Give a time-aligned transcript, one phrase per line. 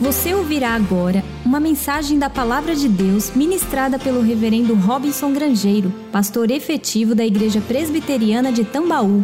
[0.00, 6.50] Você ouvirá agora uma mensagem da Palavra de Deus ministrada pelo Reverendo Robinson Grangeiro, pastor
[6.50, 9.22] efetivo da Igreja Presbiteriana de Tambaú.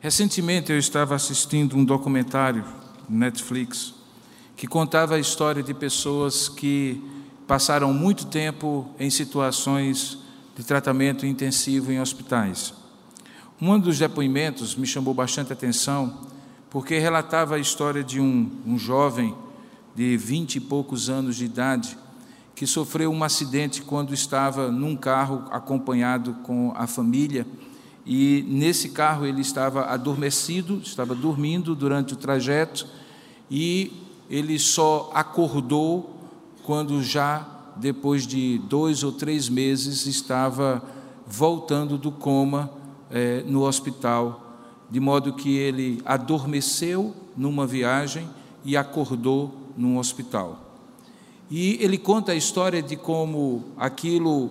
[0.00, 2.64] Recentemente eu estava assistindo um documentário
[3.08, 3.94] Netflix
[4.56, 7.00] que contava a história de pessoas que
[7.46, 10.18] passaram muito tempo em situações
[10.56, 12.74] de tratamento intensivo em hospitais.
[13.60, 16.31] Um dos depoimentos me chamou bastante atenção
[16.72, 19.34] porque relatava a história de um, um jovem
[19.94, 21.98] de vinte e poucos anos de idade
[22.54, 27.46] que sofreu um acidente quando estava num carro acompanhado com a família.
[28.06, 32.86] E nesse carro ele estava adormecido, estava dormindo durante o trajeto
[33.50, 33.92] e
[34.30, 36.16] ele só acordou
[36.62, 40.82] quando já depois de dois ou três meses estava
[41.26, 42.70] voltando do coma
[43.10, 44.41] eh, no hospital
[44.92, 48.28] de modo que ele adormeceu numa viagem
[48.62, 50.76] e acordou num hospital.
[51.50, 54.50] E ele conta a história de como aquilo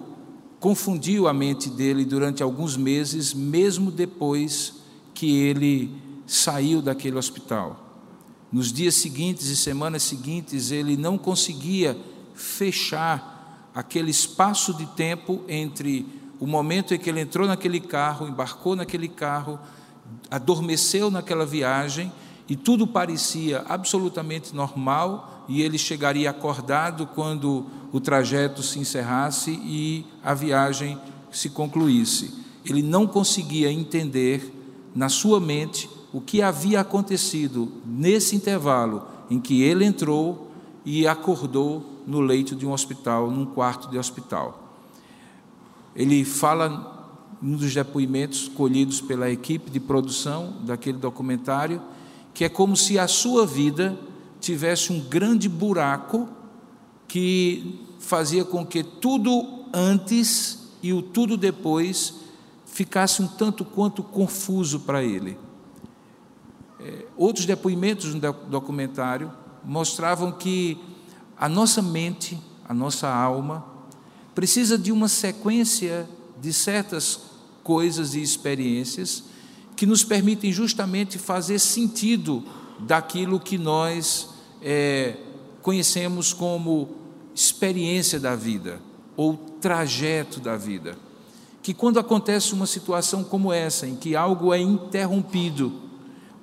[0.59, 4.81] confundiu a mente dele durante alguns meses, mesmo depois
[5.13, 7.79] que ele saiu daquele hospital.
[8.51, 11.95] Nos dias seguintes e semanas seguintes, ele não conseguia
[12.33, 16.03] fechar aquele espaço de tempo entre
[16.39, 19.59] o momento em que ele entrou naquele carro, embarcou naquele carro,
[20.29, 22.11] adormeceu naquela viagem
[22.47, 30.05] e tudo parecia absolutamente normal e ele chegaria acordado quando o trajeto se encerrasse e
[30.23, 30.97] a viagem
[31.31, 32.33] se concluísse.
[32.65, 34.53] Ele não conseguia entender
[34.93, 40.51] na sua mente o que havia acontecido nesse intervalo em que ele entrou
[40.85, 44.77] e acordou no leito de um hospital, num quarto de hospital.
[45.95, 47.00] Ele fala
[47.41, 51.81] um dos depoimentos colhidos pela equipe de produção daquele documentário,
[52.33, 53.97] que é como se a sua vida
[54.39, 56.29] tivesse um grande buraco
[57.07, 62.15] que fazia com que tudo antes e o tudo depois
[62.65, 65.37] ficasse um tanto quanto confuso para ele.
[66.79, 68.19] É, outros depoimentos no
[68.49, 69.31] documentário
[69.63, 70.77] mostravam que
[71.37, 73.65] a nossa mente, a nossa alma,
[74.33, 76.09] precisa de uma sequência
[76.39, 77.30] de certas
[77.63, 79.23] coisas e experiências
[79.75, 82.43] que nos permitem justamente fazer sentido
[82.79, 84.29] daquilo que nós
[84.61, 85.17] é,
[85.61, 86.89] conhecemos como
[87.33, 88.79] experiência da vida
[89.15, 90.97] ou trajeto da vida.
[91.61, 95.73] Que quando acontece uma situação como essa, em que algo é interrompido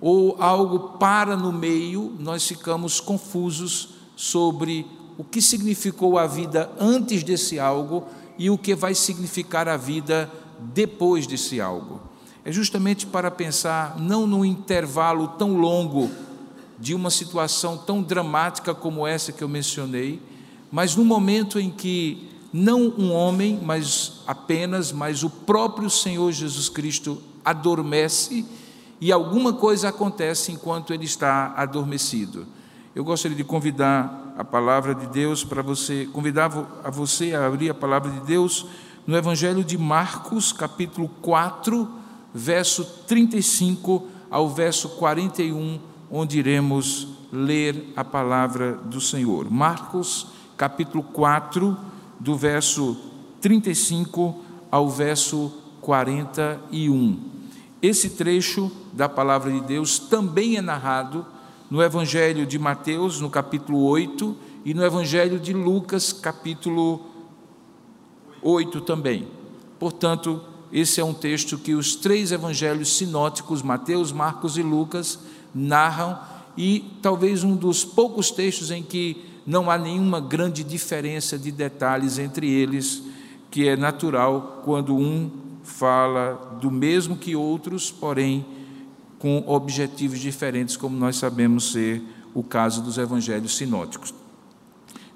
[0.00, 4.86] ou algo para no meio, nós ficamos confusos sobre
[5.16, 8.04] o que significou a vida antes desse algo
[8.38, 12.00] e o que vai significar a vida depois desse algo.
[12.44, 16.10] É justamente para pensar não num intervalo tão longo
[16.78, 20.22] de uma situação tão dramática como essa que eu mencionei,
[20.70, 26.68] mas no momento em que não um homem, mas apenas, mas o próprio Senhor Jesus
[26.68, 28.46] Cristo adormece
[29.00, 32.46] e alguma coisa acontece enquanto ele está adormecido.
[32.94, 36.50] Eu gostaria de convidar a palavra de Deus para você, convidar
[36.82, 38.66] a você a abrir a palavra de Deus
[39.08, 41.88] no Evangelho de Marcos, capítulo 4,
[42.34, 45.80] verso 35 ao verso 41,
[46.10, 49.50] onde iremos ler a palavra do Senhor.
[49.50, 50.26] Marcos,
[50.58, 51.74] capítulo 4,
[52.20, 52.98] do verso
[53.40, 57.18] 35 ao verso 41.
[57.80, 61.24] Esse trecho da palavra de Deus também é narrado
[61.70, 64.36] no Evangelho de Mateus, no capítulo 8,
[64.66, 67.07] e no Evangelho de Lucas, capítulo
[68.42, 69.26] 8 também.
[69.78, 70.40] Portanto,
[70.72, 75.18] esse é um texto que os três evangelhos sinóticos, Mateus, Marcos e Lucas,
[75.54, 76.18] narram,
[76.56, 82.18] e talvez um dos poucos textos em que não há nenhuma grande diferença de detalhes
[82.18, 83.02] entre eles,
[83.50, 85.30] que é natural quando um
[85.62, 88.44] fala do mesmo que outros, porém
[89.18, 92.02] com objetivos diferentes, como nós sabemos ser
[92.34, 94.14] o caso dos evangelhos sinóticos.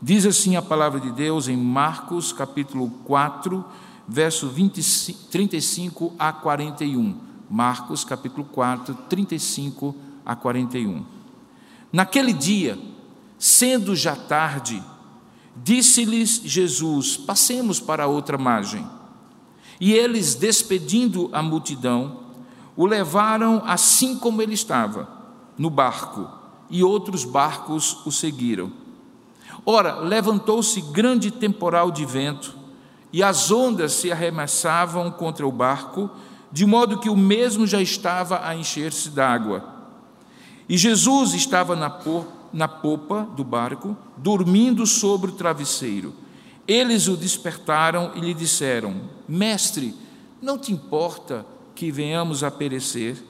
[0.04, 3.64] Diz assim a palavra de Deus em Marcos, capítulo 4,
[4.08, 7.16] verso 25, 35 a 41.
[7.48, 9.94] Marcos, capítulo 4, 35
[10.26, 11.04] a 41.
[11.92, 12.76] Naquele dia,
[13.38, 14.82] sendo já tarde,
[15.54, 18.84] disse-lhes Jesus: Passemos para outra margem.
[19.80, 22.22] E eles, despedindo a multidão,
[22.76, 25.08] o levaram assim como ele estava,
[25.56, 26.28] no barco,
[26.68, 28.81] e outros barcos o seguiram.
[29.64, 32.56] Ora, levantou-se grande temporal de vento,
[33.12, 36.10] e as ondas se arremessavam contra o barco,
[36.50, 39.64] de modo que o mesmo já estava a encher-se d'água.
[40.68, 41.90] E Jesus estava na
[42.52, 46.14] na popa do barco, dormindo sobre o travesseiro.
[46.68, 49.94] Eles o despertaram e lhe disseram: Mestre,
[50.40, 53.22] não te importa que venhamos a perecer?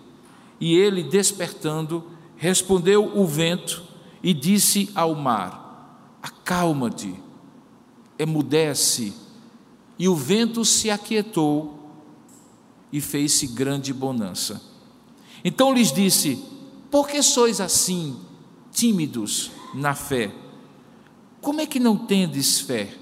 [0.60, 2.04] E ele, despertando,
[2.36, 3.82] respondeu o vento
[4.22, 5.61] e disse ao mar:
[6.42, 7.14] Acalma-te,
[8.18, 9.12] emudece.
[9.96, 11.78] E o vento se aquietou
[12.92, 14.60] e fez-se grande bonança.
[15.44, 16.44] Então lhes disse:
[16.90, 18.16] Por que sois assim,
[18.72, 20.34] tímidos na fé?
[21.40, 22.92] Como é que não tendes fé?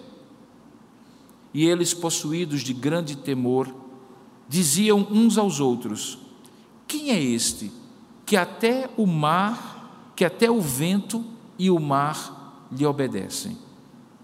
[1.55, 3.75] E eles, possuídos de grande temor,
[4.47, 6.19] diziam uns aos outros:
[6.87, 7.73] Quem é este
[8.27, 11.25] que até o mar, que até o vento
[11.59, 12.40] e o mar
[12.71, 13.57] lhe obedecem?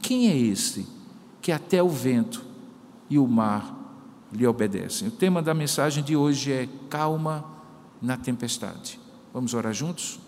[0.01, 0.87] Quem é este
[1.41, 2.45] que até o vento
[3.09, 3.75] e o mar
[4.33, 5.09] lhe obedecem?
[5.09, 7.45] O tema da mensagem de hoje é calma
[8.01, 9.01] na tempestade.
[9.33, 10.19] Vamos orar juntos?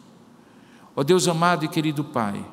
[0.96, 2.44] Ó Deus amado e querido Pai,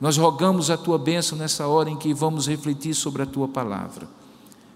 [0.00, 4.08] nós rogamos a tua bênção nessa hora em que vamos refletir sobre a tua palavra.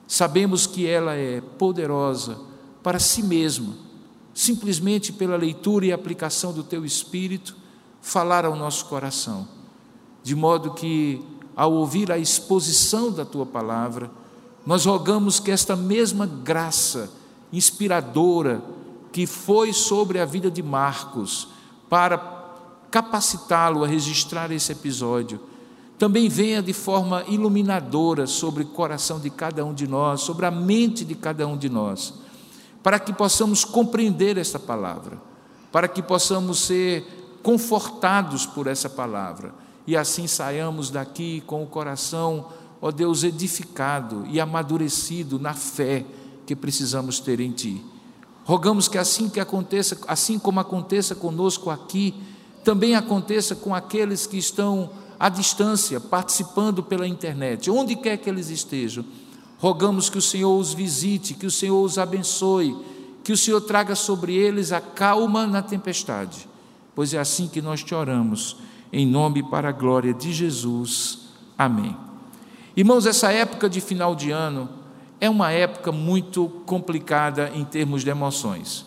[0.07, 2.39] Sabemos que ela é poderosa
[2.83, 3.75] para si mesma,
[4.33, 7.57] simplesmente pela leitura e aplicação do teu espírito,
[8.01, 9.49] falar ao nosso coração,
[10.27, 11.23] de modo que,
[11.55, 14.11] ao ouvir a exposição da tua palavra,
[14.67, 17.09] nós rogamos que esta mesma graça
[17.53, 18.61] inspiradora
[19.13, 21.47] que foi sobre a vida de Marcos,
[21.89, 22.19] para
[22.91, 25.39] capacitá-lo a registrar esse episódio,
[25.97, 30.51] também venha de forma iluminadora sobre o coração de cada um de nós, sobre a
[30.51, 32.15] mente de cada um de nós,
[32.83, 35.19] para que possamos compreender esta palavra,
[35.71, 42.47] para que possamos ser confortados por essa palavra e assim saiamos daqui com o coração,
[42.81, 46.05] ó Deus, edificado e amadurecido na fé
[46.45, 47.83] que precisamos ter em Ti.
[48.45, 52.15] Rogamos que assim que aconteça, assim como aconteça conosco aqui,
[52.63, 58.49] também aconteça com aqueles que estão à distância, participando pela internet, onde quer que eles
[58.51, 59.05] estejam.
[59.59, 62.77] Rogamos que o Senhor os visite, que o Senhor os abençoe,
[63.25, 66.49] que o Senhor traga sobre eles a calma na tempestade,
[66.95, 68.57] pois é assim que nós te oramos,
[68.93, 71.19] em nome para a glória de Jesus.
[71.57, 71.97] Amém.
[72.77, 74.69] Irmãos, essa época de final de ano
[75.21, 78.85] é uma época muito complicada em termos de emoções.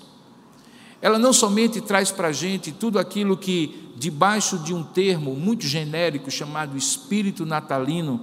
[1.01, 5.65] Ela não somente traz para a gente tudo aquilo que, debaixo de um termo muito
[5.65, 8.21] genérico chamado espírito natalino,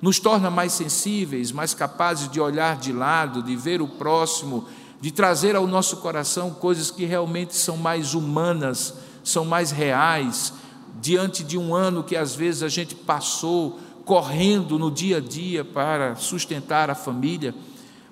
[0.00, 4.66] nos torna mais sensíveis, mais capazes de olhar de lado, de ver o próximo,
[5.00, 10.52] de trazer ao nosso coração coisas que realmente são mais humanas, são mais reais,
[11.00, 15.64] diante de um ano que às vezes a gente passou correndo no dia a dia
[15.64, 17.54] para sustentar a família.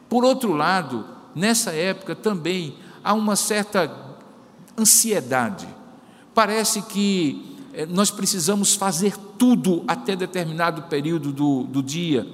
[0.08, 1.04] Por outro lado,
[1.34, 3.90] nessa época também há uma certa
[4.78, 5.66] ansiedade.
[6.34, 12.26] Parece que eh, nós precisamos fazer tudo até determinado período do, do dia.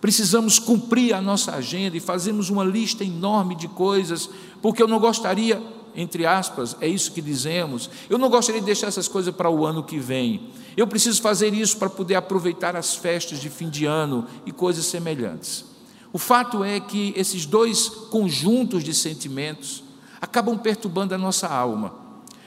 [0.00, 4.28] Precisamos cumprir a nossa agenda e fazemos uma lista enorme de coisas,
[4.60, 5.62] porque eu não gostaria,
[5.94, 9.64] entre aspas, é isso que dizemos, eu não gostaria de deixar essas coisas para o
[9.64, 10.50] ano que vem.
[10.76, 14.86] Eu preciso fazer isso para poder aproveitar as festas de fim de ano e coisas
[14.86, 15.64] semelhantes.
[16.12, 19.82] O fato é que esses dois conjuntos de sentimentos,
[20.20, 21.94] acabam perturbando a nossa alma,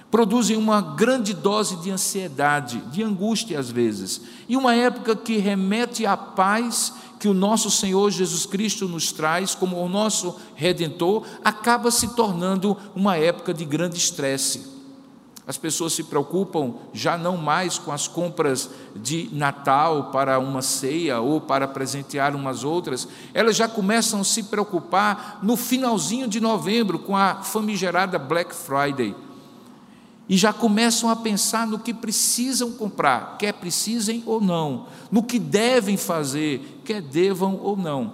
[0.09, 6.05] produzem uma grande dose de ansiedade, de angústia às vezes, e uma época que remete
[6.05, 11.91] à paz que o nosso Senhor Jesus Cristo nos traz como o nosso redentor, acaba
[11.91, 14.77] se tornando uma época de grande estresse.
[15.47, 21.21] As pessoas se preocupam já não mais com as compras de Natal para uma ceia
[21.21, 26.99] ou para presentear umas outras, elas já começam a se preocupar no finalzinho de novembro
[26.99, 29.15] com a famigerada Black Friday.
[30.29, 35.39] E já começam a pensar no que precisam comprar, quer precisem ou não, no que
[35.39, 38.13] devem fazer, quer devam ou não.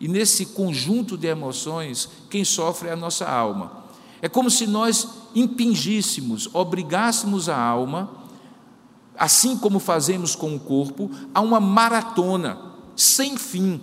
[0.00, 3.84] E nesse conjunto de emoções, quem sofre é a nossa alma.
[4.22, 8.10] É como se nós impingíssemos, obrigássemos a alma,
[9.16, 12.58] assim como fazemos com o corpo, a uma maratona
[12.96, 13.80] sem fim,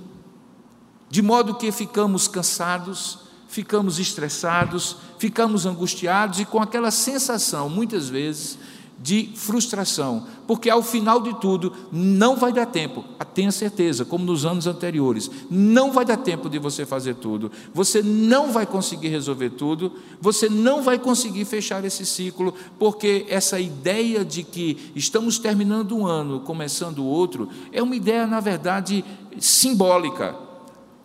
[1.10, 8.58] de modo que ficamos cansados, ficamos estressados, ficamos angustiados e com aquela sensação, muitas vezes,
[8.98, 13.04] de frustração, porque ao final de tudo não vai dar tempo,
[13.36, 18.02] tenha certeza, como nos anos anteriores, não vai dar tempo de você fazer tudo, você
[18.02, 24.24] não vai conseguir resolver tudo, você não vai conseguir fechar esse ciclo, porque essa ideia
[24.24, 29.04] de que estamos terminando um ano, começando outro, é uma ideia, na verdade,
[29.38, 30.45] simbólica.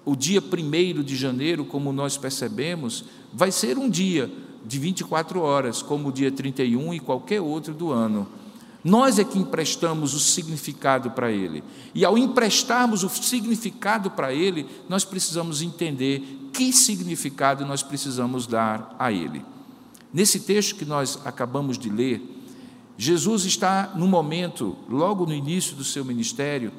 [0.05, 4.31] O dia 1 de janeiro, como nós percebemos, vai ser um dia
[4.65, 8.27] de 24 horas, como o dia 31 e qualquer outro do ano.
[8.83, 11.63] Nós é que emprestamos o significado para ele.
[11.95, 18.95] E ao emprestarmos o significado para ele, nós precisamos entender que significado nós precisamos dar
[18.99, 19.45] a ele.
[20.13, 22.23] Nesse texto que nós acabamos de ler,
[22.97, 26.73] Jesus está no momento, logo no início do seu ministério,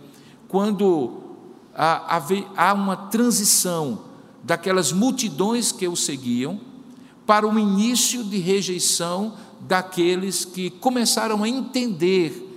[0.48, 1.31] quando
[1.76, 4.06] há uma transição
[4.44, 6.60] daquelas multidões que o seguiam
[7.26, 12.50] para o início de rejeição daqueles que começaram a entender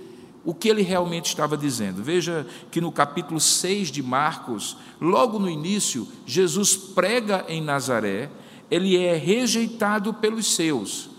[0.43, 2.03] o que ele realmente estava dizendo.
[2.03, 8.29] Veja que no capítulo 6 de Marcos, logo no início, Jesus prega em Nazaré,
[8.69, 11.09] ele é rejeitado pelos seus.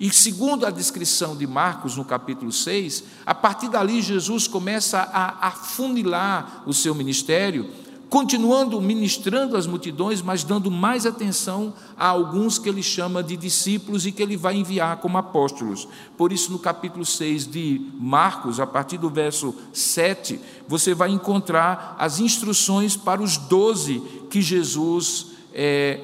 [0.00, 5.48] E segundo a descrição de Marcos no capítulo 6, a partir dali Jesus começa a
[5.48, 7.68] afunilar o seu ministério
[8.08, 14.06] continuando ministrando às multidões, mas dando mais atenção a alguns que ele chama de discípulos
[14.06, 15.86] e que ele vai enviar como apóstolos.
[16.16, 21.96] Por isso, no capítulo 6 de Marcos, a partir do verso 7, você vai encontrar
[21.98, 26.00] as instruções para os doze que Jesus é,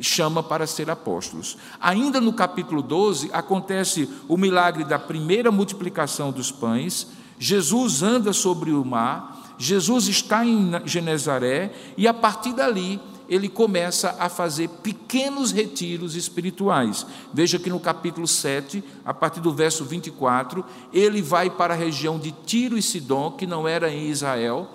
[0.00, 1.56] chama para ser apóstolos.
[1.80, 8.72] Ainda no capítulo 12, acontece o milagre da primeira multiplicação dos pães, Jesus anda sobre
[8.72, 15.50] o mar Jesus está em Genezaré e a partir dali ele começa a fazer pequenos
[15.50, 17.04] retiros espirituais.
[17.34, 20.64] Veja que no capítulo 7, a partir do verso 24,
[20.94, 24.70] ele vai para a região de Tiro e Sidom, que não era em Israel,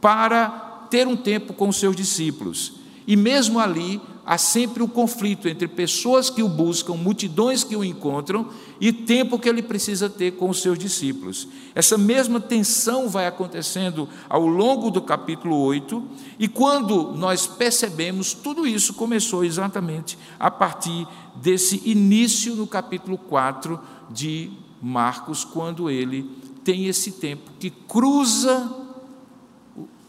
[0.00, 2.74] para ter um tempo com seus discípulos.
[3.06, 7.82] E mesmo ali, há sempre o conflito entre pessoas que o buscam, multidões que o
[7.82, 11.48] encontram e tempo que ele precisa ter com os seus discípulos.
[11.74, 16.06] Essa mesma tensão vai acontecendo ao longo do capítulo 8,
[16.38, 23.80] e quando nós percebemos, tudo isso começou exatamente a partir desse início no capítulo 4
[24.10, 24.50] de
[24.82, 26.30] Marcos, quando ele
[26.62, 28.70] tem esse tempo que cruza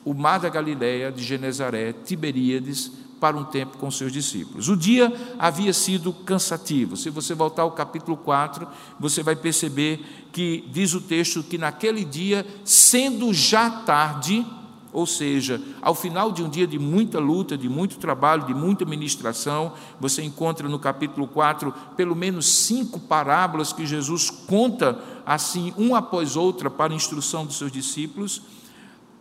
[0.04, 4.70] o mar da Galileia, de Genezaré, Tiberíades, para um tempo com seus discípulos.
[4.70, 6.96] O dia havia sido cansativo.
[6.96, 8.68] Se você voltar ao capítulo 4,
[9.00, 14.46] você vai perceber que diz o texto que naquele dia, sendo já tarde,
[14.92, 18.86] ou seja, ao final de um dia de muita luta, de muito trabalho, de muita
[18.86, 26.00] ministração, você encontra no capítulo 4 pelo menos cinco parábolas que Jesus conta assim, uma
[26.00, 28.42] após outra, para a instrução dos seus discípulos.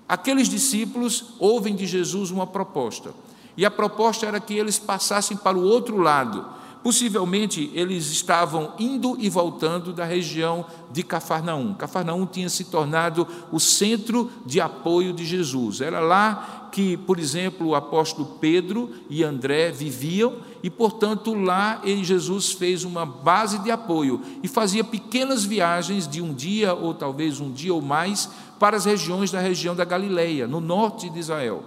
[0.09, 3.13] Aqueles discípulos ouvem de Jesus uma proposta.
[3.59, 6.47] E a proposta era que eles passassem para o outro lado.
[6.81, 11.75] Possivelmente eles estavam indo e voltando da região de Cafarnaum.
[11.75, 15.81] Cafarnaum tinha se tornado o centro de apoio de Jesus.
[15.81, 22.53] Era lá que, por exemplo, o apóstolo Pedro e André viviam, e, portanto, lá Jesus
[22.53, 27.51] fez uma base de apoio e fazia pequenas viagens de um dia ou talvez um
[27.51, 31.65] dia ou mais para as regiões da região da Galileia, no norte de Israel.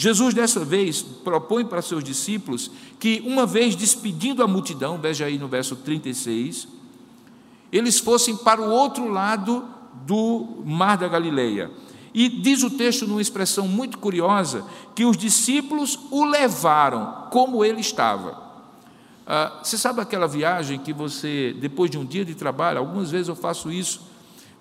[0.00, 5.36] Jesus, dessa vez, propõe para seus discípulos que, uma vez despedindo a multidão, veja aí
[5.36, 6.68] no verso 36,
[7.72, 9.68] eles fossem para o outro lado
[10.06, 11.72] do mar da Galileia.
[12.14, 14.64] E diz o texto, numa expressão muito curiosa,
[14.94, 18.40] que os discípulos o levaram como ele estava.
[19.26, 23.26] Ah, você sabe aquela viagem que você, depois de um dia de trabalho, algumas vezes
[23.26, 24.02] eu faço isso,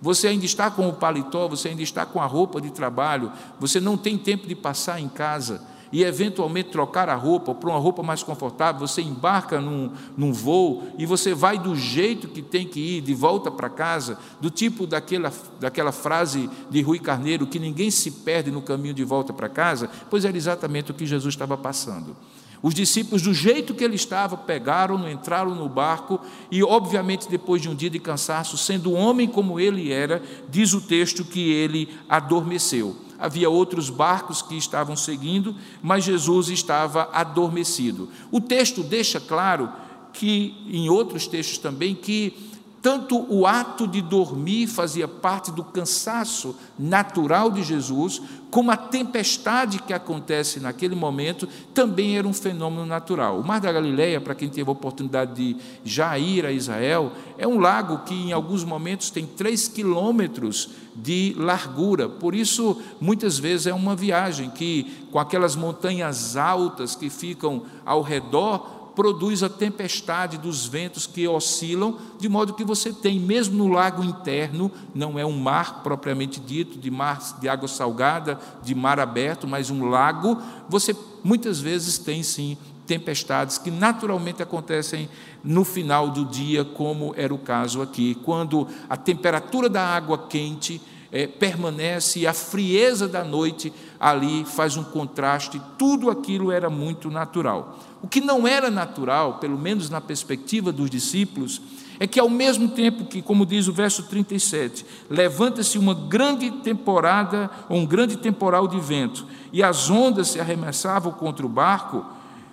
[0.02, 3.80] você ainda está com o paletó, você ainda está com a roupa de trabalho, você
[3.80, 5.62] não tem tempo de passar em casa
[5.92, 10.84] e eventualmente trocar a roupa para uma roupa mais confortável, você embarca num, num voo
[10.98, 14.86] e você vai do jeito que tem que ir, de volta para casa, do tipo
[14.86, 19.50] daquela, daquela frase de Rui Carneiro, que ninguém se perde no caminho de volta para
[19.50, 22.16] casa, pois era exatamente o que Jesus estava passando.
[22.62, 26.20] Os discípulos, do jeito que ele estava, pegaram, entraram no barco
[26.52, 30.82] e, obviamente, depois de um dia de cansaço, sendo homem como ele era, diz o
[30.82, 32.96] texto que ele adormeceu.
[33.20, 38.10] Havia outros barcos que estavam seguindo, mas Jesus estava adormecido.
[38.32, 39.72] O texto deixa claro
[40.14, 42.47] que, em outros textos também, que
[42.82, 49.82] tanto o ato de dormir fazia parte do cansaço natural de Jesus, como a tempestade
[49.82, 53.40] que acontece naquele momento também era um fenômeno natural.
[53.40, 57.48] O Mar da Galileia, para quem teve a oportunidade de já ir a Israel, é
[57.48, 62.08] um lago que em alguns momentos tem três quilômetros de largura.
[62.08, 68.02] Por isso, muitas vezes é uma viagem que, com aquelas montanhas altas que ficam ao
[68.02, 73.68] redor, produz a tempestade dos ventos que oscilam, de modo que você tem, mesmo no
[73.68, 79.00] lago interno, não é um mar propriamente dito, de mar de água salgada, de mar
[79.00, 85.08] aberto, mas um lago, você muitas vezes tem sim tempestades que naturalmente acontecem
[85.44, 90.82] no final do dia, como era o caso aqui, quando a temperatura da água quente
[91.12, 97.10] é, permanece e a frieza da noite ali faz um contraste, tudo aquilo era muito
[97.10, 97.80] natural.
[98.02, 101.62] O que não era natural, pelo menos na perspectiva dos discípulos,
[102.00, 107.50] é que ao mesmo tempo que, como diz o verso 37, levanta-se uma grande temporada,
[107.68, 112.06] ou um grande temporal de vento, e as ondas se arremessavam contra o barco,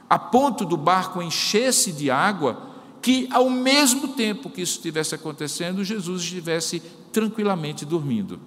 [0.08, 2.73] a ponto do barco encher-se de água,
[3.04, 6.80] que ao mesmo tempo que isso estivesse acontecendo, Jesus estivesse
[7.12, 8.40] tranquilamente dormindo.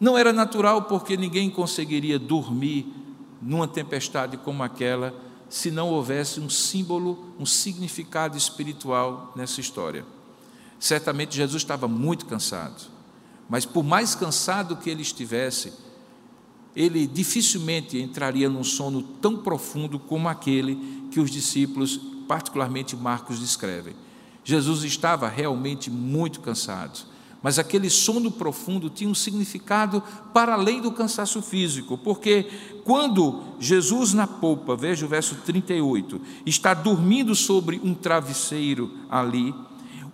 [0.00, 2.92] Não era natural porque ninguém conseguiria dormir
[3.40, 5.14] numa tempestade como aquela
[5.48, 10.04] se não houvesse um símbolo, um significado espiritual nessa história.
[10.80, 12.90] Certamente Jesus estava muito cansado,
[13.48, 15.72] mas por mais cansado que ele estivesse,
[16.74, 23.96] ele dificilmente entraria num sono tão profundo como aquele que os discípulos, particularmente Marcos, descrevem.
[24.44, 27.06] Jesus estava realmente muito cansado
[27.42, 30.02] mas aquele sono profundo tinha um significado
[30.34, 32.50] para além do cansaço físico, porque
[32.82, 39.54] quando Jesus na polpa, veja o verso 38, está dormindo sobre um travesseiro ali,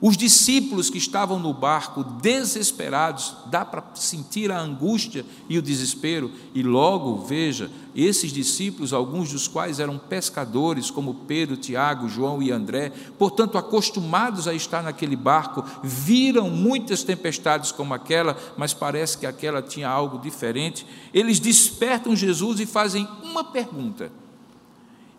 [0.02, 6.28] os discípulos que estavam no barco, desesperados, dá para sentir a angústia e o desespero,
[6.52, 12.50] e logo, veja, esses discípulos, alguns dos quais eram pescadores, como Pedro, Tiago, João e
[12.50, 19.24] André, portanto, acostumados a estar naquele barco, viram muitas tempestades como aquela, mas parece que
[19.24, 20.84] aquela tinha algo diferente.
[21.14, 24.10] Eles despertam Jesus e fazem uma pergunta.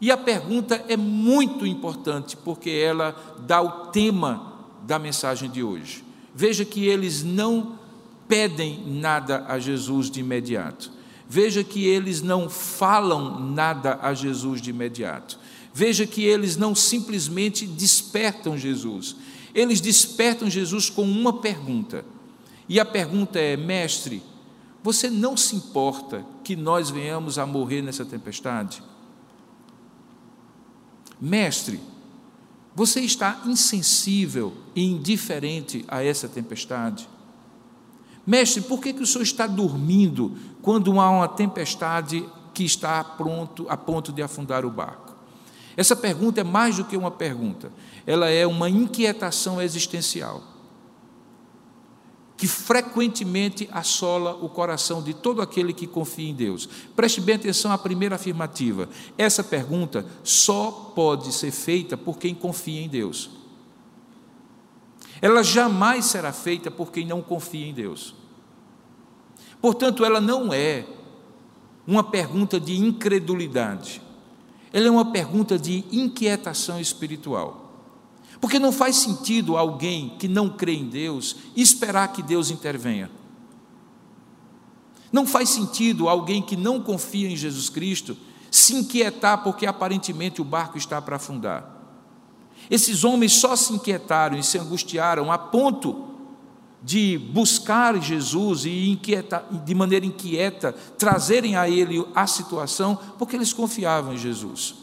[0.02, 3.16] E a pergunta é muito importante, porque ela
[3.48, 4.53] dá o tema
[4.84, 6.04] da mensagem de hoje.
[6.36, 7.80] Veja que eles não
[8.28, 10.92] pedem nada a Jesus de imediato.
[11.28, 15.40] Veja que eles não falam nada a Jesus de imediato.
[15.74, 19.16] Veja que eles não simplesmente despertam Jesus.
[19.54, 22.06] Eles despertam Jesus com uma pergunta.
[22.68, 24.22] E a pergunta é: Mestre,
[24.84, 28.84] você não se importa que nós venhamos a morrer nessa tempestade?
[31.20, 31.80] Mestre,
[32.76, 37.08] você está insensível e indiferente a essa tempestade?
[38.26, 43.66] Mestre, por que, que o senhor está dormindo quando há uma tempestade que está pronto,
[43.70, 45.14] a ponto de afundar o barco?
[45.76, 47.72] Essa pergunta é mais do que uma pergunta,
[48.06, 50.53] ela é uma inquietação existencial
[52.44, 56.68] que frequentemente assola o coração de todo aquele que confia em Deus.
[56.94, 58.90] Preste bem atenção à primeira afirmativa.
[59.18, 63.30] Essa pergunta só pode ser feita por quem confia em Deus.
[65.22, 68.14] Ela jamais será feita por quem não confia em Deus.
[69.62, 70.86] Portanto, ela não é
[71.88, 74.02] uma pergunta de incredulidade.
[74.74, 77.63] Ela é uma pergunta de inquietação espiritual.
[78.44, 83.10] Porque não faz sentido alguém que não crê em Deus esperar que Deus intervenha.
[85.14, 88.18] Não faz sentido alguém que não confia em Jesus Cristo
[88.52, 91.66] se inquietar porque aparentemente o barco está para afundar.
[92.70, 96.10] Esses homens só se inquietaram e se angustiaram a ponto
[96.84, 103.54] de buscar Jesus e inquieta, de maneira inquieta trazerem a ele a situação, porque eles
[103.54, 104.83] confiavam em Jesus.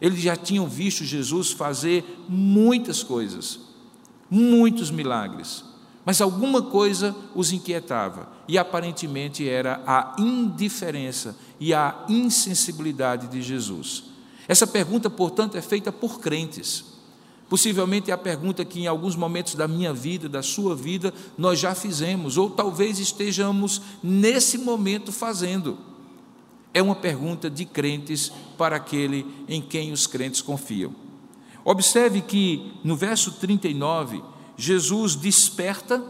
[0.00, 3.60] Eles já tinham visto Jesus fazer muitas coisas,
[4.30, 5.64] muitos milagres,
[6.04, 14.04] mas alguma coisa os inquietava, e aparentemente era a indiferença e a insensibilidade de Jesus.
[14.46, 16.84] Essa pergunta, portanto, é feita por crentes.
[17.48, 21.58] Possivelmente é a pergunta que em alguns momentos da minha vida, da sua vida, nós
[21.58, 25.87] já fizemos, ou talvez estejamos nesse momento fazendo.
[26.72, 30.94] É uma pergunta de crentes para aquele em quem os crentes confiam.
[31.64, 34.22] Observe que no verso 39,
[34.56, 36.02] Jesus desperta,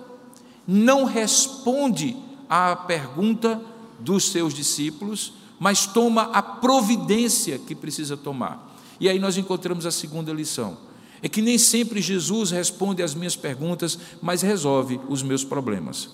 [0.67, 2.17] não responde
[2.49, 3.61] à pergunta
[3.99, 8.77] dos seus discípulos, mas toma a providência que precisa tomar.
[9.01, 10.77] E aí nós encontramos a segunda lição.
[11.21, 16.11] É que nem sempre Jesus responde às minhas perguntas, mas resolve os meus problemas.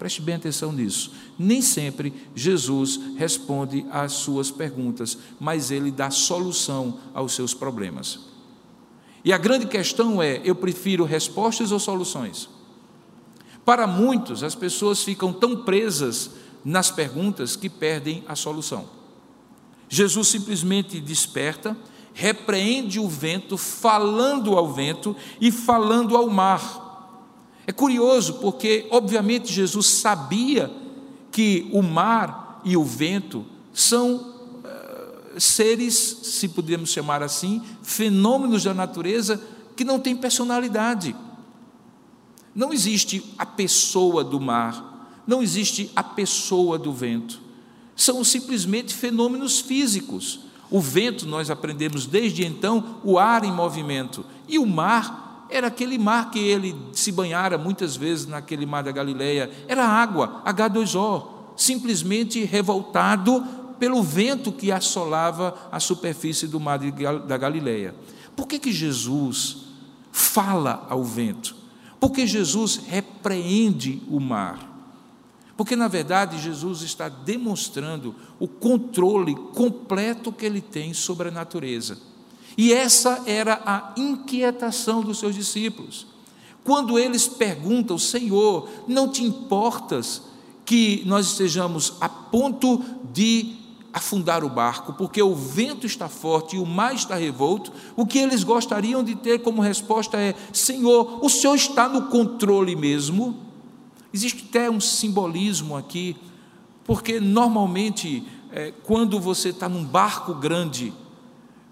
[0.00, 1.12] Preste bem atenção nisso.
[1.38, 8.18] Nem sempre Jesus responde às suas perguntas, mas ele dá solução aos seus problemas.
[9.22, 12.48] E a grande questão é: eu prefiro respostas ou soluções?
[13.62, 16.30] Para muitos, as pessoas ficam tão presas
[16.64, 18.88] nas perguntas que perdem a solução.
[19.86, 21.76] Jesus simplesmente desperta,
[22.14, 26.88] repreende o vento, falando ao vento e falando ao mar.
[27.70, 30.68] É curioso porque, obviamente, Jesus sabia
[31.30, 38.74] que o mar e o vento são uh, seres, se pudermos chamar assim, fenômenos da
[38.74, 39.40] natureza
[39.76, 41.14] que não têm personalidade.
[42.56, 47.40] Não existe a pessoa do mar, não existe a pessoa do vento.
[47.94, 50.40] São simplesmente fenômenos físicos.
[50.68, 54.26] O vento, nós aprendemos desde então, o ar em movimento.
[54.48, 55.19] E o mar
[55.50, 59.50] era aquele mar que ele se banhara muitas vezes naquele mar da Galileia.
[59.66, 63.44] Era água, H2O, simplesmente revoltado
[63.78, 67.94] pelo vento que assolava a superfície do mar da Galileia.
[68.36, 69.68] Por que, que Jesus
[70.12, 71.56] fala ao vento?
[71.98, 74.68] Porque Jesus repreende o mar.
[75.56, 81.98] Porque, na verdade, Jesus está demonstrando o controle completo que ele tem sobre a natureza.
[82.56, 86.06] E essa era a inquietação dos seus discípulos.
[86.64, 90.22] Quando eles perguntam, Senhor, não te importas
[90.64, 93.56] que nós estejamos a ponto de
[93.92, 98.18] afundar o barco, porque o vento está forte e o mar está revolto, o que
[98.18, 103.36] eles gostariam de ter como resposta é: Senhor, o Senhor está no controle mesmo?
[104.12, 106.16] Existe até um simbolismo aqui,
[106.84, 110.92] porque normalmente, é, quando você está num barco grande,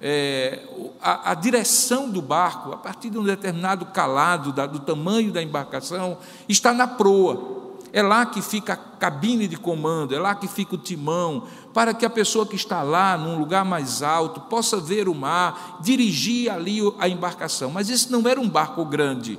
[0.00, 0.61] é,
[1.00, 5.42] a, a, direção do barco, a partir de um determinado calado, da, do tamanho da
[5.42, 7.58] embarcação, está na proa.
[7.92, 11.94] É lá que fica a cabine de comando, é lá que fica o timão, para
[11.94, 16.50] que a pessoa que está lá, num lugar mais alto, possa ver o mar, dirigir
[16.50, 17.70] ali a embarcação.
[17.70, 19.38] Mas esse não era um barco grande,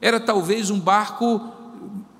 [0.00, 1.40] era talvez um barco,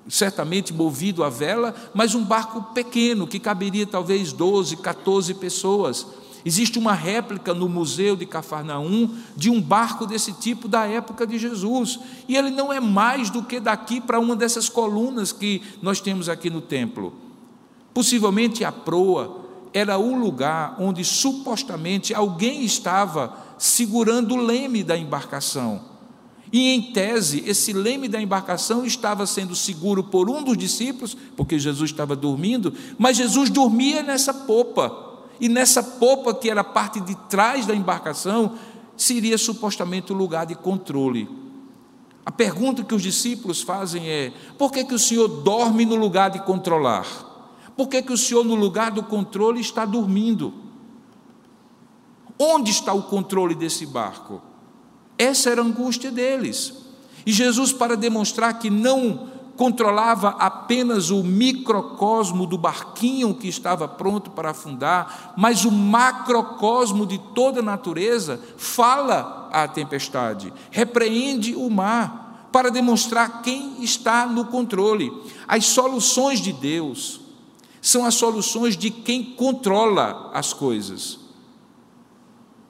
[0.09, 6.05] certamente movido a vela, mas um barco pequeno, que caberia talvez 12, 14 pessoas.
[6.45, 11.37] Existe uma réplica no museu de Cafarnaum de um barco desse tipo da época de
[11.37, 11.99] Jesus.
[12.27, 16.29] E ele não é mais do que daqui para uma dessas colunas que nós temos
[16.29, 17.13] aqui no templo.
[17.93, 25.81] Possivelmente a proa era o lugar onde supostamente alguém estava segurando o leme da embarcação.
[26.51, 31.59] E em tese, esse leme da embarcação estava sendo seguro por um dos discípulos, porque
[31.59, 35.06] Jesus estava dormindo, mas Jesus dormia nessa popa.
[35.39, 38.57] E nessa popa, que era a parte de trás da embarcação,
[38.95, 41.29] seria supostamente o lugar de controle.
[42.25, 46.29] A pergunta que os discípulos fazem é: por que, que o Senhor dorme no lugar
[46.29, 47.05] de controlar?
[47.77, 50.53] Por que, que o Senhor, no lugar do controle, está dormindo?
[52.39, 54.41] Onde está o controle desse barco?
[55.17, 56.73] Essa era a angústia deles.
[57.25, 59.26] E Jesus, para demonstrar que não
[59.57, 67.17] controlava apenas o microcosmo do barquinho que estava pronto para afundar, mas o macrocosmo de
[67.17, 75.11] toda a natureza fala à tempestade, repreende o mar, para demonstrar quem está no controle.
[75.47, 77.19] As soluções de Deus
[77.81, 81.19] são as soluções de quem controla as coisas.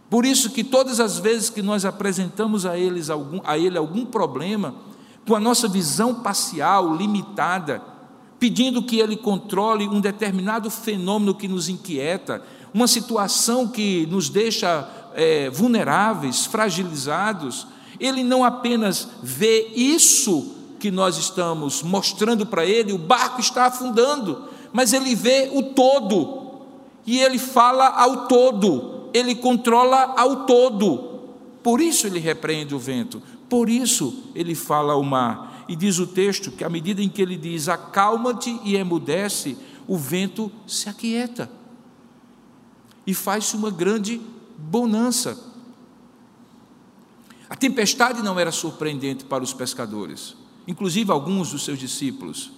[0.10, 4.06] Por isso que todas as vezes que nós apresentamos a, eles algum, a ele algum
[4.06, 4.74] problema,
[5.28, 7.82] com a nossa visão parcial, limitada,
[8.40, 12.42] pedindo que Ele controle um determinado fenômeno que nos inquieta,
[12.74, 17.68] uma situação que nos deixa é, vulneráveis, fragilizados.
[18.00, 24.46] Ele não apenas vê isso que nós estamos mostrando para Ele, o barco está afundando,
[24.72, 26.62] mas Ele vê o todo,
[27.06, 31.18] e Ele fala ao todo, Ele controla ao todo.
[31.64, 35.66] Por isso Ele repreende o vento, por isso ele fala ao mar.
[35.68, 39.58] E diz o texto que, à medida em que ele diz: Acalma-te e emudece,
[39.88, 41.50] o vento se aquieta.
[43.06, 44.22] E faz-se uma grande
[44.58, 45.38] bonança.
[47.50, 50.36] A tempestade não era surpreendente para os pescadores,
[50.68, 52.52] inclusive alguns dos seus discípulos.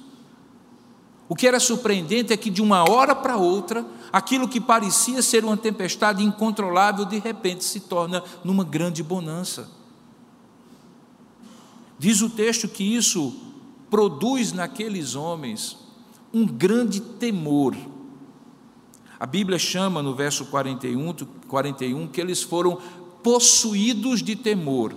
[1.27, 5.45] O que era surpreendente é que, de uma hora para outra, aquilo que parecia ser
[5.45, 9.78] uma tempestade incontrolável, de repente se torna numa grande bonança.
[11.99, 13.35] Diz o texto que isso
[13.89, 15.77] produz naqueles homens
[16.33, 17.75] um grande temor.
[19.19, 21.13] A Bíblia chama no verso 41,
[21.47, 22.79] 41 que eles foram
[23.21, 24.95] possuídos de temor.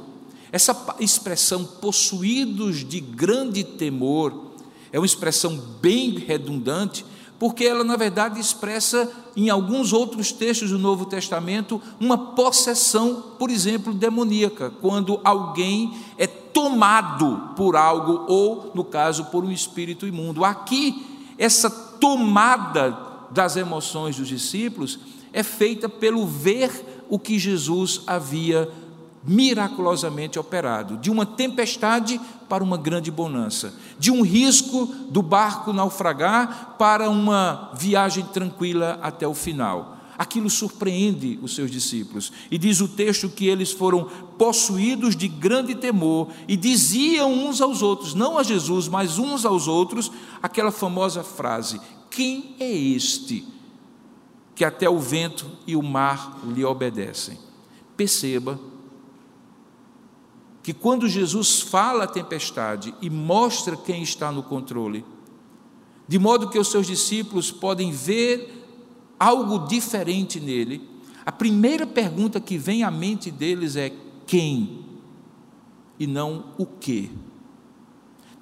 [0.52, 4.52] Essa expressão possuídos de grande temor
[4.92, 7.04] é uma expressão bem redundante,
[7.42, 13.50] porque ela, na verdade, expressa em alguns outros textos do Novo Testamento uma possessão, por
[13.50, 20.44] exemplo, demoníaca, quando alguém é tomado por algo, ou, no caso, por um espírito imundo.
[20.44, 21.04] Aqui,
[21.36, 22.96] essa tomada
[23.32, 25.00] das emoções dos discípulos
[25.32, 28.70] é feita pelo ver o que Jesus havia
[29.24, 36.76] miraculosamente operado, de uma tempestade para uma grande bonança, de um risco do barco naufragar
[36.78, 39.98] para uma viagem tranquila até o final.
[40.18, 42.32] aquilo surpreende os seus discípulos.
[42.48, 44.04] E diz o texto que eles foram
[44.38, 49.66] possuídos de grande temor e diziam uns aos outros, não a Jesus, mas uns aos
[49.66, 53.44] outros, aquela famosa frase: Quem é este
[54.54, 57.36] que até o vento e o mar lhe obedecem?
[57.96, 58.60] Perceba
[60.62, 65.04] que quando Jesus fala a tempestade e mostra quem está no controle,
[66.06, 68.62] de modo que os seus discípulos podem ver
[69.18, 70.88] algo diferente nele,
[71.24, 73.92] a primeira pergunta que vem à mente deles é
[74.26, 74.84] quem
[75.98, 77.10] e não o que.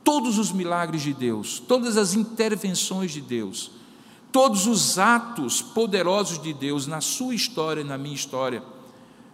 [0.02, 3.70] Todos os milagres de Deus, todas as intervenções de Deus,
[4.32, 8.62] todos os atos poderosos de Deus na sua história e na minha história,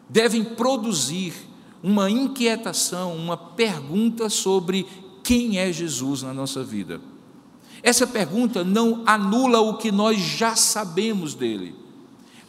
[0.08, 1.34] devem produzir
[1.82, 4.86] uma inquietação, uma pergunta sobre
[5.22, 7.00] quem é Jesus na nossa vida.
[7.82, 11.74] Essa pergunta não anula o que nós já sabemos dele,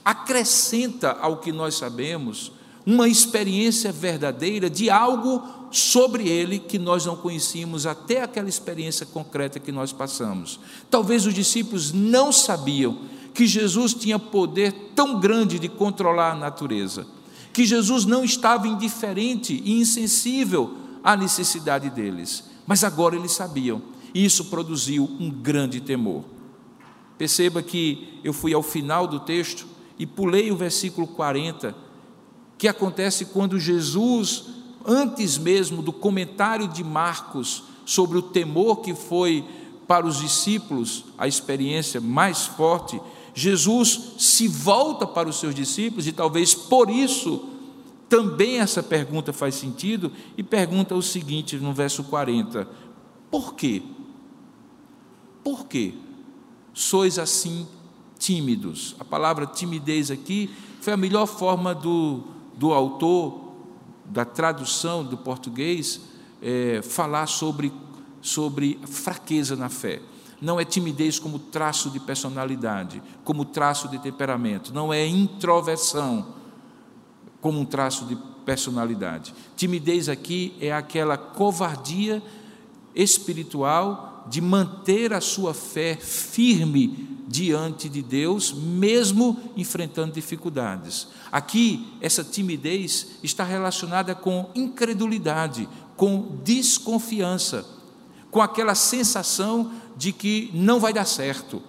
[0.03, 2.51] acrescenta ao que nós sabemos
[2.85, 9.59] uma experiência verdadeira de algo sobre ele que nós não conhecíamos até aquela experiência concreta
[9.59, 10.59] que nós passamos.
[10.89, 12.99] Talvez os discípulos não sabiam
[13.33, 17.16] que Jesus tinha poder tão grande de controlar a natureza
[17.57, 23.81] que Jesus não estava indiferente e insensível à necessidade deles, mas agora eles sabiam,
[24.13, 26.23] e isso produziu um grande temor.
[27.17, 29.65] Perceba que eu fui ao final do texto
[29.97, 31.75] e pulei o versículo 40,
[32.59, 34.43] que acontece quando Jesus,
[34.85, 39.43] antes mesmo do comentário de Marcos sobre o temor que foi
[39.87, 43.01] para os discípulos a experiência mais forte,
[43.37, 47.47] Jesus se volta para os seus discípulos e talvez por isso
[48.09, 52.67] também essa pergunta faz sentido e pergunta o seguinte no verso 40:
[53.29, 53.83] Por quê?
[55.43, 55.93] Por quê
[56.73, 57.67] sois assim
[58.17, 58.95] tímidos?
[58.99, 60.49] A palavra timidez aqui
[60.81, 62.23] foi a melhor forma do,
[62.55, 63.51] do autor,
[64.03, 66.01] da tradução do português,
[66.41, 67.71] é, falar sobre,
[68.19, 70.01] sobre fraqueza na fé
[70.41, 76.35] não é timidez como traço de personalidade, como traço de temperamento, não é introversão
[77.41, 79.33] como um traço de personalidade.
[79.55, 82.21] Timidez aqui é aquela covardia
[82.95, 91.07] espiritual de manter a sua fé firme diante de Deus, mesmo enfrentando dificuldades.
[91.31, 97.65] Aqui, essa timidez está relacionada com incredulidade, com desconfiança,
[98.37, 101.59] com aquela sensação de que não vai dar certo,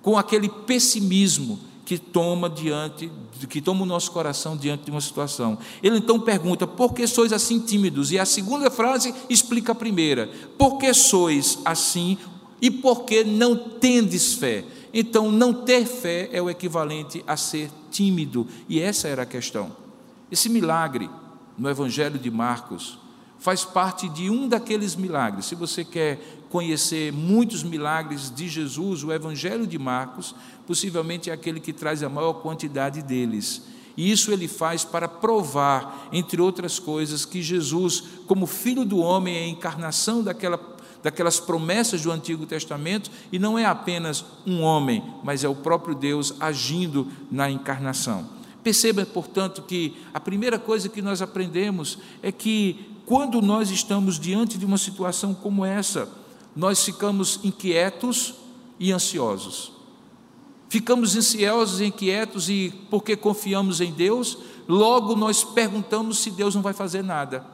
[0.00, 3.12] com aquele pessimismo que toma diante,
[3.50, 5.58] que toma o nosso coração diante de uma situação.
[5.82, 10.30] Ele então pergunta: "Por que sois assim tímidos?" E a segunda frase explica a primeira:
[10.56, 12.16] "Por que sois assim
[12.62, 17.70] e por que não tendes fé?" Então, não ter fé é o equivalente a ser
[17.90, 19.70] tímido, e essa era a questão.
[20.30, 21.10] Esse milagre
[21.58, 22.98] no Evangelho de Marcos
[23.38, 25.46] faz parte de um daqueles milagres.
[25.46, 26.18] Se você quer
[26.50, 30.34] conhecer muitos milagres de Jesus, o Evangelho de Marcos
[30.66, 33.62] possivelmente é aquele que traz a maior quantidade deles.
[33.96, 39.36] E isso ele faz para provar, entre outras coisas, que Jesus, como Filho do Homem,
[39.36, 40.60] é a encarnação daquela,
[41.02, 45.94] daquelas promessas do Antigo Testamento e não é apenas um homem, mas é o próprio
[45.94, 48.28] Deus agindo na encarnação.
[48.62, 54.58] Perceba, portanto, que a primeira coisa que nós aprendemos é que quando nós estamos diante
[54.58, 56.08] de uma situação como essa,
[56.56, 58.34] nós ficamos inquietos
[58.80, 59.72] e ansiosos.
[60.68, 66.62] Ficamos ansiosos e inquietos e porque confiamos em Deus, logo nós perguntamos se Deus não
[66.62, 67.46] vai fazer nada.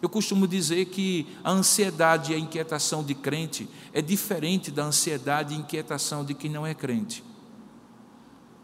[0.00, 5.54] Eu costumo dizer que a ansiedade e a inquietação de crente é diferente da ansiedade
[5.54, 7.22] e inquietação de quem não é crente.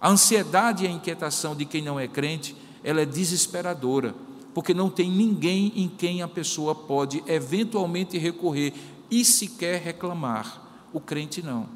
[0.01, 4.15] A ansiedade e a inquietação de quem não é crente, ela é desesperadora,
[4.59, 8.75] porque não tem ninguém em quem a pessoa pode eventualmente recorrer
[9.09, 10.61] e sequer reclamar.
[10.93, 11.69] O crente não.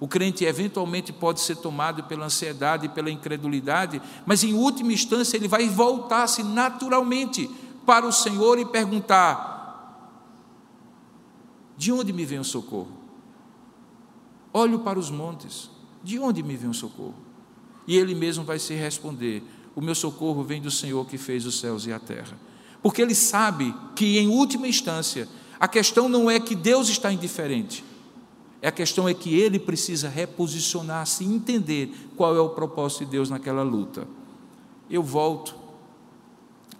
[0.00, 5.46] O crente eventualmente pode ser tomado pela ansiedade pela incredulidade, mas em última instância ele
[5.46, 7.48] vai voltar-se naturalmente
[7.86, 10.18] para o Senhor e perguntar:
[11.76, 12.90] De onde me vem o socorro?
[14.52, 15.70] Olho para os montes,
[16.02, 17.14] de onde me vem o socorro?
[17.86, 21.58] E ele mesmo vai se responder: O meu socorro vem do Senhor que fez os
[21.60, 22.38] céus e a terra.
[22.82, 25.28] Porque ele sabe que, em última instância,
[25.58, 27.84] a questão não é que Deus está indiferente.
[28.62, 33.30] A questão é que ele precisa reposicionar-se e entender qual é o propósito de Deus
[33.30, 34.06] naquela luta.
[34.88, 35.54] Eu volto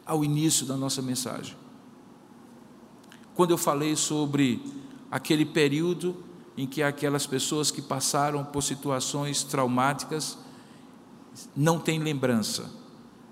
[0.05, 1.57] ao início da nossa mensagem.
[3.35, 4.62] Quando eu falei sobre
[5.11, 6.16] aquele período
[6.57, 10.37] em que aquelas pessoas que passaram por situações traumáticas
[11.57, 12.70] não têm lembrança,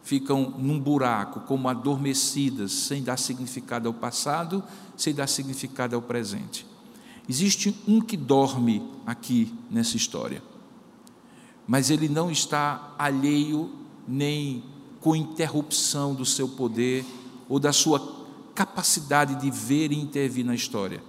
[0.03, 4.63] ficam num buraco, como adormecidas, sem dar significado ao passado,
[4.97, 6.67] sem dar significado ao presente.
[7.29, 10.43] Existe um que dorme aqui nessa história,
[11.67, 13.71] mas ele não está alheio
[14.07, 14.65] nem
[15.01, 17.05] com interrupção do seu poder
[17.49, 21.03] ou da sua capacidade de ver e intervir na história.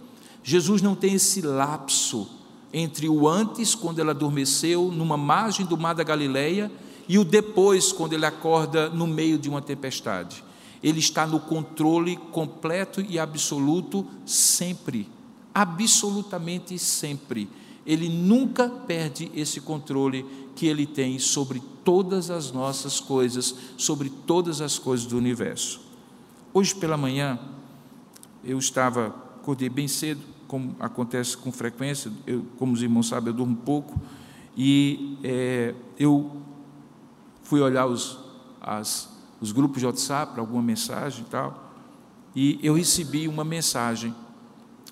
[0.43, 2.27] Jesus não tem esse lapso
[2.71, 6.71] entre o antes, quando ele adormeceu numa margem do mar da Galileia,
[7.09, 10.43] e o depois, quando ele acorda no meio de uma tempestade.
[10.81, 15.09] Ele está no controle completo e absoluto sempre,
[15.51, 17.49] absolutamente sempre.
[17.83, 20.23] Ele nunca perde esse controle
[20.55, 25.81] que ele tem sobre todas as nossas coisas, sobre todas as coisas do universo.
[26.53, 27.39] Hoje pela manhã,
[28.43, 29.07] eu estava,
[29.41, 33.99] acordei bem cedo, como acontece com frequência, eu, como os irmãos sabem, eu durmo pouco,
[34.55, 36.43] e é, eu
[37.49, 38.19] fui olhar os,
[38.61, 39.09] as,
[39.41, 41.73] os grupos de WhatsApp para alguma mensagem e tal,
[42.35, 44.13] e eu recebi uma mensagem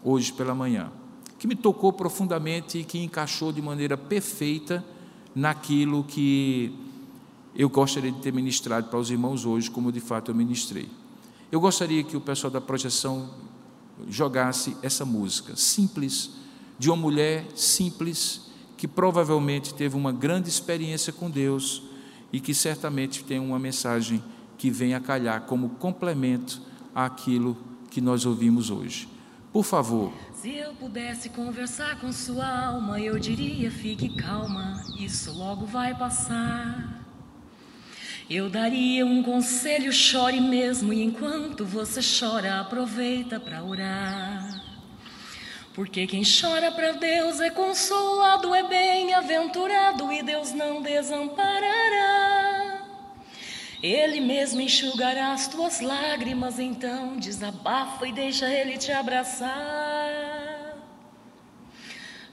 [0.03, 0.91] hoje pela manhã,
[1.37, 4.83] que me tocou profundamente e que encaixou de maneira perfeita
[5.35, 6.75] naquilo que
[7.55, 10.89] eu gostaria de ter ministrado para os irmãos hoje, como de fato eu ministrei.
[11.51, 13.29] Eu gostaria que o pessoal da projeção
[14.09, 16.31] jogasse essa música simples,
[16.79, 21.83] de uma mulher simples, que provavelmente teve uma grande experiência com Deus
[22.31, 24.23] e que certamente tem uma mensagem
[24.57, 26.61] que vem a calhar como complemento
[26.93, 27.57] àquilo
[27.89, 29.07] que nós ouvimos hoje.
[29.53, 30.13] Por favor.
[30.33, 37.05] Se eu pudesse conversar com sua alma, eu diria: fique calma, isso logo vai passar.
[38.29, 44.66] Eu daria um conselho, chore mesmo, e enquanto você chora, aproveita para orar.
[45.77, 52.81] Porque quem chora para Deus é consolado, é bem-aventurado e Deus não desamparará.
[53.83, 60.26] Ele mesmo enxugará as tuas lágrimas, então desabafa e deixa ele te abraçar.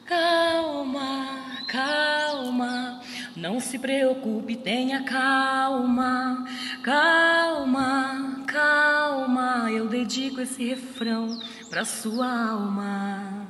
[0.07, 3.01] Calma, calma
[3.37, 6.47] não se preocupe, tenha calma,
[6.83, 9.71] calma, calma.
[9.71, 11.39] Eu dedico esse refrão
[11.69, 13.47] para sua alma.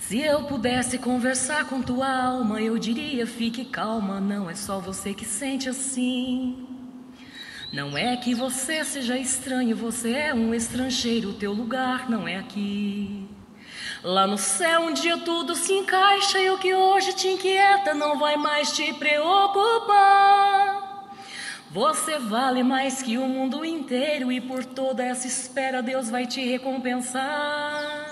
[0.00, 5.12] Se eu pudesse conversar com tua alma, eu diria: fique calma, não é só você
[5.12, 6.66] que sente assim.
[7.72, 13.28] Não é que você seja estranho, você é um estrangeiro, teu lugar não é aqui.
[14.02, 18.18] Lá no céu um dia tudo se encaixa e o que hoje te inquieta não
[18.18, 20.40] vai mais te preocupar.
[21.70, 26.42] Você vale mais que o mundo inteiro e por toda essa espera Deus vai te
[26.42, 28.08] recompensar.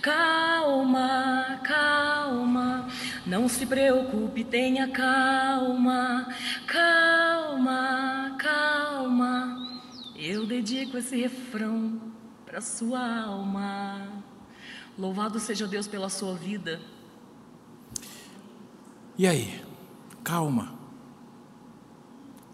[0.00, 2.86] Calma, calma,
[3.26, 6.28] não se preocupe, tenha calma,
[6.64, 9.82] calma, calma.
[10.14, 12.00] Eu dedico esse refrão
[12.44, 14.25] para sua alma.
[14.98, 16.80] Louvado seja Deus pela sua vida.
[19.18, 19.62] E aí?
[20.24, 20.74] Calma.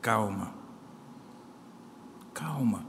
[0.00, 0.52] Calma.
[2.34, 2.84] Calma.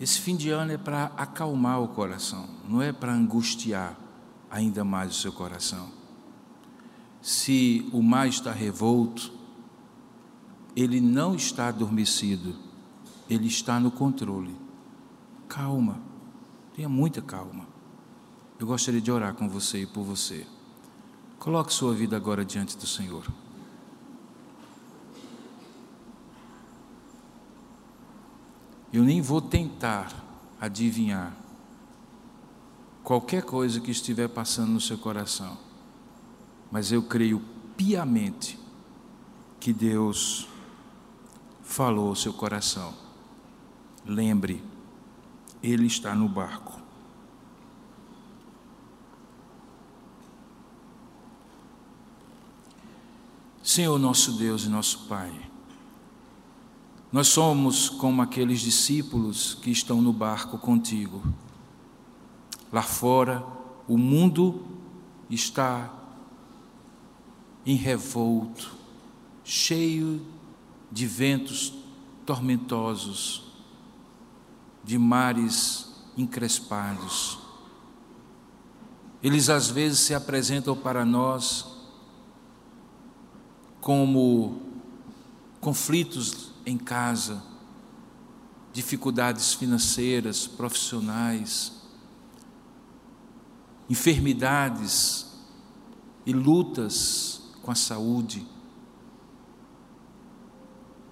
[0.00, 3.96] Esse fim de ano é para acalmar o coração, não é para angustiar
[4.50, 5.90] ainda mais o seu coração.
[7.20, 9.32] Se o mar está revolto,
[10.74, 12.56] ele não está adormecido,
[13.30, 14.56] ele está no controle.
[15.48, 16.00] Calma,
[16.74, 17.71] tenha muita calma.
[18.62, 20.46] Eu gostaria de orar com você e por você.
[21.36, 23.26] Coloque sua vida agora diante do Senhor.
[28.92, 30.14] Eu nem vou tentar
[30.60, 31.36] adivinhar
[33.02, 35.58] qualquer coisa que estiver passando no seu coração,
[36.70, 37.42] mas eu creio
[37.76, 38.56] piamente
[39.58, 40.46] que Deus
[41.64, 42.94] falou ao seu coração.
[44.06, 44.62] Lembre,
[45.60, 46.81] Ele está no barco.
[53.72, 55.32] Senhor nosso Deus e nosso Pai,
[57.10, 61.22] nós somos como aqueles discípulos que estão no barco contigo.
[62.70, 63.42] Lá fora,
[63.88, 64.62] o mundo
[65.30, 65.90] está
[67.64, 68.74] em revolto,
[69.42, 70.20] cheio
[70.90, 71.72] de ventos
[72.26, 73.54] tormentosos,
[74.84, 77.38] de mares encrespados.
[79.22, 81.71] Eles às vezes se apresentam para nós
[83.82, 84.62] como
[85.60, 87.42] conflitos em casa,
[88.72, 91.72] dificuldades financeiras, profissionais,
[93.90, 95.26] enfermidades
[96.24, 98.46] e lutas com a saúde,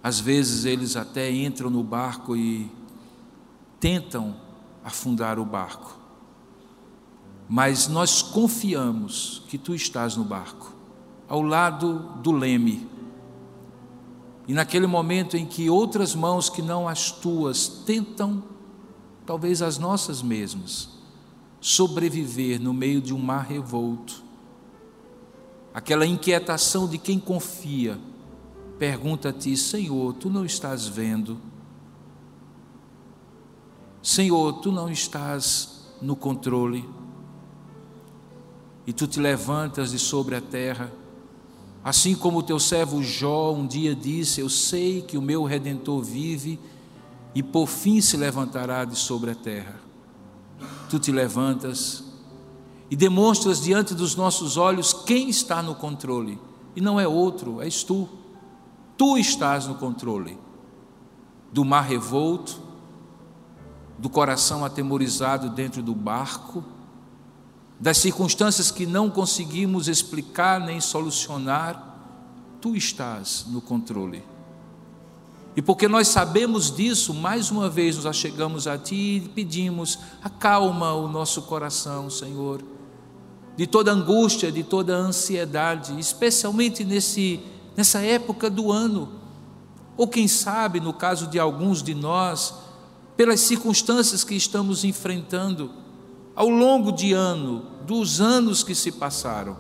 [0.02, 2.72] Às vezes eles até entram no barco e
[3.78, 4.34] tentam
[4.82, 5.94] afundar o barco.
[7.46, 10.80] Mas nós confiamos que tu estás no barco,
[11.31, 12.89] ao lado do leme.
[14.49, 18.43] E naquele momento em que outras mãos que não as tuas tentam,
[19.24, 20.89] talvez as nossas mesmas,
[21.61, 24.24] sobreviver no meio de um mar revolto,
[25.72, 27.97] aquela inquietação de quem confia,
[28.76, 31.39] pergunta a ti: Senhor, tu não estás vendo?
[34.03, 36.89] Senhor, tu não estás no controle?
[38.85, 40.91] E tu te levantas de sobre a terra,
[41.83, 46.03] assim como o teu servo Jó um dia disse: Eu sei que o meu redentor
[46.03, 46.59] vive
[47.35, 49.81] e por fim se levantará de sobre a terra.
[50.89, 52.05] Tu te levantas
[52.91, 56.41] e demonstras diante dos nossos olhos quem está no controle,
[56.74, 58.09] e não é outro, és tu.
[58.97, 60.37] Tu estás no controle
[61.53, 62.61] do mar revolto,
[63.99, 66.64] do coração atemorizado dentro do barco,
[67.81, 71.97] das circunstâncias que não conseguimos explicar nem solucionar,
[72.61, 74.22] tu estás no controle.
[75.57, 80.93] E porque nós sabemos disso, mais uma vez nos achegamos a Ti e pedimos: acalma
[80.93, 82.62] o nosso coração, Senhor,
[83.57, 87.41] de toda angústia, de toda ansiedade, especialmente nesse
[87.76, 89.09] nessa época do ano,
[89.97, 92.55] ou quem sabe, no caso de alguns de nós,
[93.16, 95.80] pelas circunstâncias que estamos enfrentando
[96.41, 99.59] ao longo de ano, dos anos que se passaram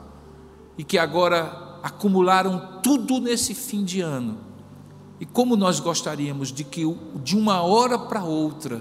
[0.78, 4.38] e que agora acumularam tudo nesse fim de ano.
[5.20, 6.80] E como nós gostaríamos de que
[7.16, 8.80] de uma hora para outra,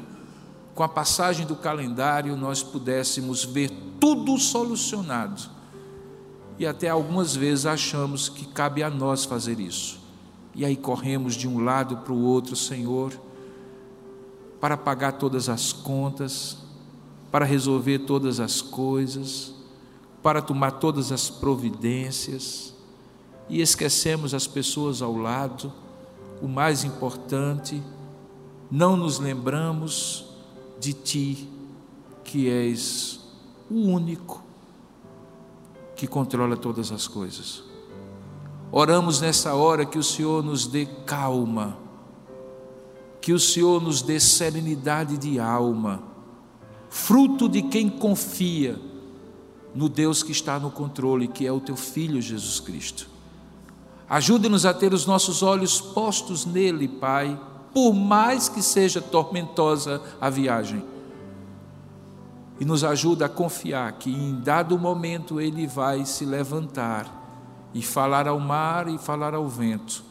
[0.74, 3.70] com a passagem do calendário, nós pudéssemos ver
[4.00, 5.42] tudo solucionado
[6.58, 10.00] e até algumas vezes achamos que cabe a nós fazer isso.
[10.56, 13.12] E aí corremos de um lado para o outro, Senhor,
[14.58, 16.69] para pagar todas as contas,
[17.32, 19.54] para resolver todas as coisas,
[20.22, 22.74] para tomar todas as providências,
[23.48, 25.72] e esquecemos as pessoas ao lado,
[26.42, 27.82] o mais importante,
[28.70, 30.26] não nos lembramos
[30.80, 31.50] de Ti,
[32.24, 33.20] que és
[33.70, 34.44] o único
[35.96, 37.64] que controla todas as coisas.
[38.72, 41.78] Oramos nessa hora que o Senhor nos dê calma,
[43.20, 46.04] que o Senhor nos dê serenidade de alma,
[46.90, 48.80] fruto de quem confia
[49.74, 53.08] no Deus que está no controle, que é o teu Filho Jesus Cristo.
[54.10, 57.40] Ajude-nos a ter os nossos olhos postos nele, Pai,
[57.74, 60.84] por mais que seja tormentosa a viagem
[62.60, 67.08] e nos ajuda a confiar que em dado momento Ele vai se levantar
[67.74, 70.04] e falar ao mar e falar ao vento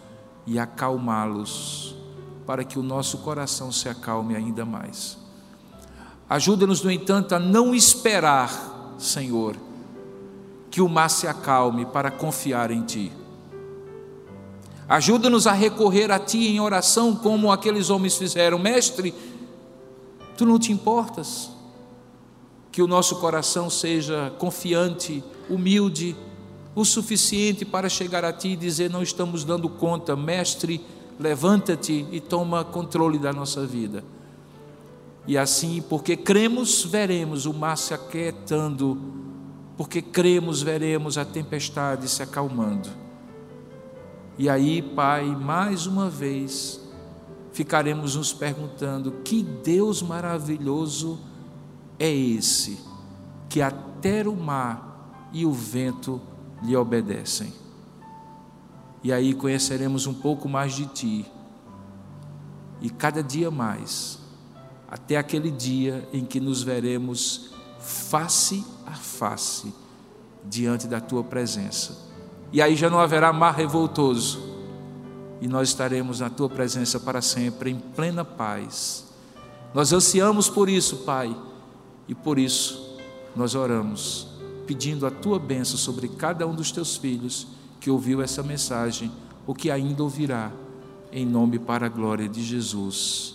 [0.46, 1.94] e acalmá-los,
[2.46, 5.18] para que o nosso coração se acalme ainda mais.
[6.28, 9.56] Ajuda-nos, no entanto, a não esperar, Senhor,
[10.70, 13.12] que o mar se acalme para confiar em Ti.
[14.88, 18.58] Ajuda-nos a recorrer a Ti em oração, como aqueles homens fizeram.
[18.58, 19.14] Mestre,
[20.38, 21.50] Tu não te importas
[22.70, 26.14] que o nosso coração seja confiante, humilde,
[26.76, 30.80] o suficiente para chegar a Ti e dizer: Não estamos dando conta, Mestre,
[31.18, 34.04] levanta-te e toma controle da nossa vida.
[35.28, 38.98] E assim, porque cremos, veremos o mar se aquietando,
[39.76, 42.88] porque cremos, veremos a tempestade se acalmando.
[44.38, 46.80] E aí, Pai, mais uma vez,
[47.52, 51.20] ficaremos nos perguntando: que Deus maravilhoso
[51.98, 52.78] é esse
[53.50, 56.22] que até o mar e o vento
[56.62, 57.52] lhe obedecem.
[59.04, 61.26] E aí conheceremos um pouco mais de Ti,
[62.80, 64.26] e cada dia mais,
[64.88, 69.72] até aquele dia em que nos veremos face a face
[70.44, 72.08] diante da Tua presença.
[72.52, 74.56] E aí já não haverá mar revoltoso,
[75.40, 79.06] e nós estaremos na Tua presença para sempre, em plena paz.
[79.74, 81.36] Nós ansiamos por isso, Pai
[82.08, 82.96] e por isso,
[83.36, 84.26] nós oramos,
[84.66, 87.46] pedindo a tua bênção sobre cada um dos teus filhos
[87.78, 89.12] que ouviu essa mensagem
[89.46, 90.50] ou que ainda ouvirá,
[91.12, 93.34] em nome para a glória de Jesus.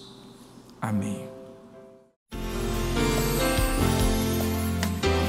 [0.82, 1.43] Amém.